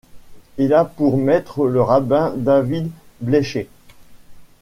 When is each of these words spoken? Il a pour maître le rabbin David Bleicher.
Il 0.57 0.73
a 0.73 0.83
pour 0.83 1.15
maître 1.17 1.67
le 1.67 1.79
rabbin 1.79 2.33
David 2.35 2.89
Bleicher. 3.19 3.69